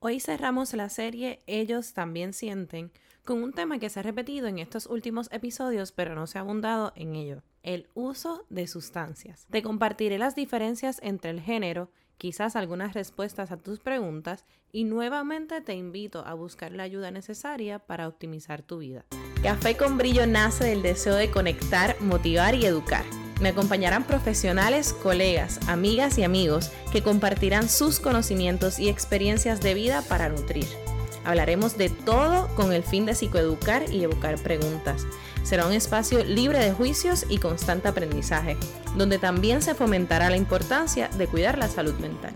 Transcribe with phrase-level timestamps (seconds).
[0.00, 2.92] Hoy cerramos la serie Ellos también sienten
[3.24, 6.42] con un tema que se ha repetido en estos últimos episodios pero no se ha
[6.42, 9.46] abundado en ello, el uso de sustancias.
[9.50, 15.60] Te compartiré las diferencias entre el género, quizás algunas respuestas a tus preguntas y nuevamente
[15.62, 19.04] te invito a buscar la ayuda necesaria para optimizar tu vida.
[19.42, 23.04] Café con brillo nace del deseo de conectar, motivar y educar.
[23.40, 30.02] Me acompañarán profesionales, colegas, amigas y amigos que compartirán sus conocimientos y experiencias de vida
[30.02, 30.66] para nutrir.
[31.24, 35.06] Hablaremos de todo con el fin de psicoeducar y evocar preguntas.
[35.44, 38.56] Será un espacio libre de juicios y constante aprendizaje,
[38.96, 42.34] donde también se fomentará la importancia de cuidar la salud mental.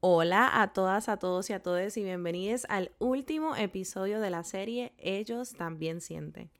[0.00, 4.44] Hola a todas, a todos y a todas y bienvenidos al último episodio de la
[4.44, 6.52] serie Ellos también sienten.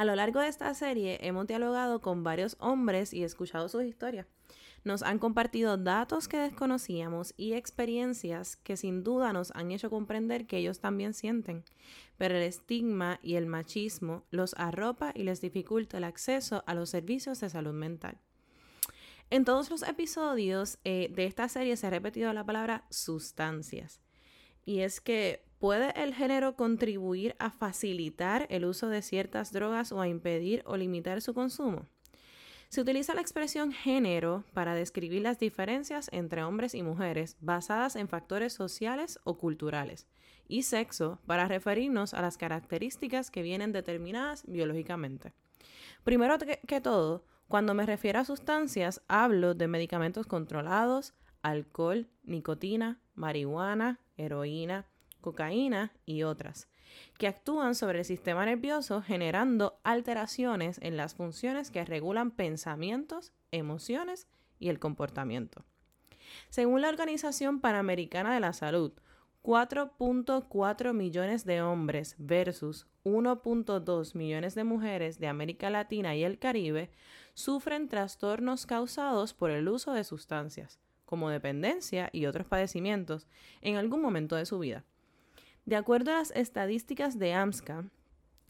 [0.00, 4.26] A lo largo de esta serie hemos dialogado con varios hombres y escuchado sus historias.
[4.82, 10.46] Nos han compartido datos que desconocíamos y experiencias que sin duda nos han hecho comprender
[10.46, 11.64] que ellos también sienten,
[12.16, 16.88] pero el estigma y el machismo los arropa y les dificulta el acceso a los
[16.88, 18.16] servicios de salud mental.
[19.28, 24.00] En todos los episodios eh, de esta serie se ha repetido la palabra sustancias.
[24.64, 30.00] Y es que ¿Puede el género contribuir a facilitar el uso de ciertas drogas o
[30.00, 31.84] a impedir o limitar su consumo?
[32.70, 38.08] Se utiliza la expresión género para describir las diferencias entre hombres y mujeres basadas en
[38.08, 40.06] factores sociales o culturales,
[40.48, 45.34] y sexo para referirnos a las características que vienen determinadas biológicamente.
[46.04, 54.00] Primero que todo, cuando me refiero a sustancias, hablo de medicamentos controlados, alcohol, nicotina, marihuana,
[54.16, 54.86] heroína,
[55.20, 56.68] cocaína y otras,
[57.18, 64.26] que actúan sobre el sistema nervioso generando alteraciones en las funciones que regulan pensamientos, emociones
[64.58, 65.64] y el comportamiento.
[66.48, 68.92] Según la Organización Panamericana de la Salud,
[69.42, 76.90] 4.4 millones de hombres versus 1.2 millones de mujeres de América Latina y el Caribe
[77.32, 83.26] sufren trastornos causados por el uso de sustancias, como dependencia y otros padecimientos,
[83.62, 84.84] en algún momento de su vida.
[85.70, 87.84] De acuerdo a las estadísticas de AMSCA,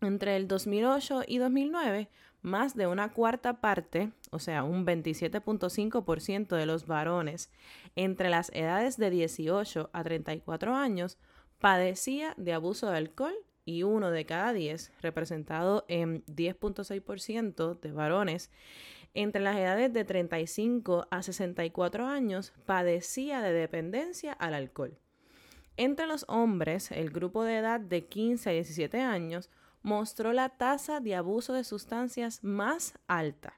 [0.01, 2.09] entre el 2008 y 2009,
[2.41, 7.51] más de una cuarta parte, o sea, un 27.5% de los varones
[7.95, 11.19] entre las edades de 18 a 34 años
[11.59, 13.35] padecía de abuso de alcohol
[13.67, 18.51] y uno de cada 10, representado en 10.6% de varones
[19.13, 24.97] entre las edades de 35 a 64 años, padecía de dependencia al alcohol.
[25.81, 29.49] Entre los hombres, el grupo de edad de 15 a 17 años
[29.81, 33.55] mostró la tasa de abuso de sustancias más alta,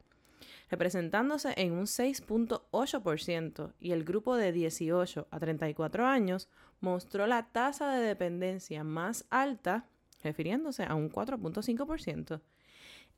[0.71, 6.49] representándose en un 6.8%, y el grupo de 18 a 34 años
[6.81, 9.89] mostró la tasa de dependencia más alta,
[10.23, 12.41] refiriéndose a un 4.5%.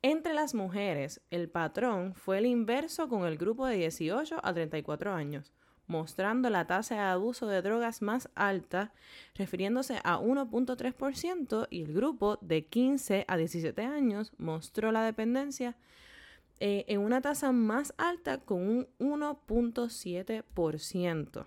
[0.00, 5.12] Entre las mujeres, el patrón fue el inverso con el grupo de 18 a 34
[5.12, 5.52] años,
[5.86, 8.92] mostrando la tasa de abuso de drogas más alta,
[9.34, 15.76] refiriéndose a 1.3%, y el grupo de 15 a 17 años mostró la dependencia
[16.60, 21.46] eh, en una tasa más alta con un 1.7%.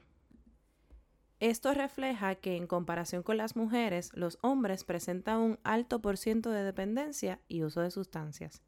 [1.39, 6.49] Esto refleja que en comparación con las mujeres, los hombres presentan un alto por ciento
[6.49, 8.63] de dependencia y uso de sustancias.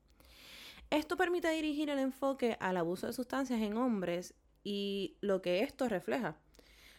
[0.92, 5.88] Esto permite dirigir el enfoque al abuso de sustancias en hombres y lo que esto
[5.88, 6.38] refleja.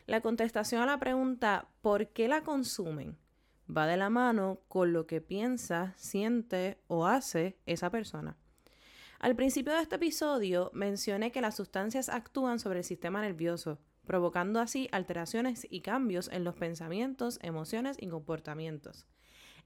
[0.07, 3.17] La contestación a la pregunta ¿por qué la consumen?
[3.71, 8.37] va de la mano con lo que piensa, siente o hace esa persona.
[9.19, 14.61] Al principio de este episodio mencioné que las sustancias actúan sobre el sistema nervioso, provocando
[14.61, 19.07] así alteraciones y cambios en los pensamientos, emociones y comportamientos.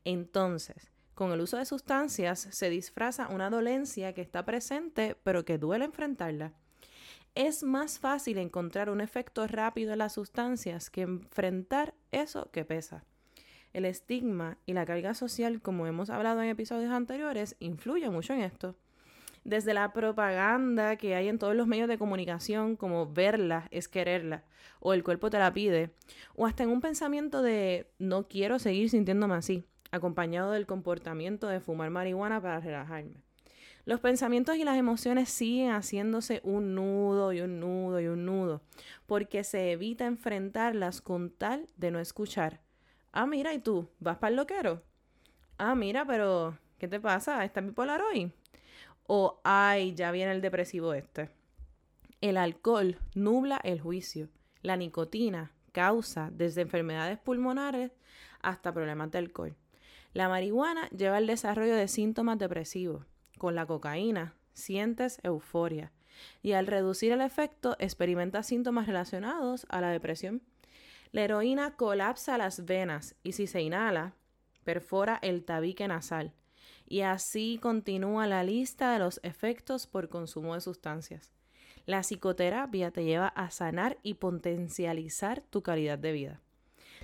[0.05, 5.59] Entonces, con el uso de sustancias se disfraza una dolencia que está presente pero que
[5.59, 6.53] duele enfrentarla
[7.35, 13.05] es más fácil encontrar un efecto rápido en las sustancias que enfrentar eso que pesa.
[13.73, 18.41] El estigma y la carga social, como hemos hablado en episodios anteriores, influyen mucho en
[18.41, 18.77] esto.
[19.43, 24.45] Desde la propaganda que hay en todos los medios de comunicación, como verla es quererla,
[24.79, 25.91] o el cuerpo te la pide,
[26.37, 31.61] o hasta en un pensamiento de no quiero seguir sintiéndome así, acompañado del comportamiento de
[31.61, 33.25] fumar marihuana para relajarme.
[33.87, 38.63] Los pensamientos y las emociones siguen haciéndose un nudo y un nudo y un nudo,
[39.07, 42.61] porque se evita enfrentarlas con tal de no escuchar.
[43.13, 43.89] Ah, mira, ¿y tú?
[44.01, 44.83] ¿Vas para el loquero?
[45.59, 47.45] Ah, mira, pero ¿qué te pasa?
[47.45, 48.33] ¿Estás bipolar hoy?
[49.07, 51.29] O, ay, ya viene el depresivo este.
[52.23, 54.31] El alcohol nubla el juicio,
[54.63, 57.93] La nicotina causa desde enfermedades pulmonares
[58.41, 59.55] hasta problemas de alcohol.
[60.15, 63.05] La marihuana lleva al desarrollo de síntomas depresivos.
[63.39, 65.93] Con la cocaína sientes euforia
[66.43, 70.43] y al reducir el efecto experimentas síntomas relacionados a la depresión.
[71.13, 74.15] La heroína colapsa las venas y si se inhala,
[74.65, 76.33] perfora el tabique nasal.
[76.87, 81.33] Y así continúa la lista de los efectos por consumo de sustancias.
[81.87, 86.41] La psicoterapia te lleva a sanar y potencializar tu calidad de vida.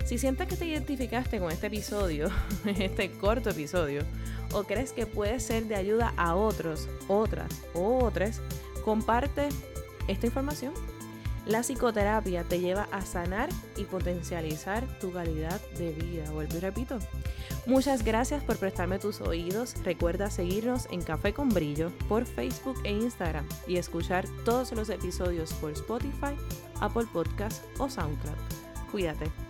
[0.05, 2.31] Si sientes que te identificaste con este episodio,
[2.79, 4.03] este corto episodio,
[4.53, 8.41] o crees que puede ser de ayuda a otros, otras o otras,
[8.85, 9.49] comparte
[10.09, 10.73] esta información.
[11.47, 16.31] La psicoterapia te lleva a sanar y potencializar tu calidad de vida.
[16.31, 16.99] Vuelvo y repito.
[17.67, 19.75] Muchas gracias por prestarme tus oídos.
[19.83, 25.53] Recuerda seguirnos en Café con Brillo por Facebook e Instagram y escuchar todos los episodios
[25.55, 26.37] por Spotify,
[26.81, 28.37] Apple Podcast o SoundCloud.
[28.91, 29.50] Cuídate.